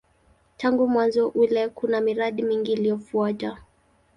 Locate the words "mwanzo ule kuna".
0.87-2.01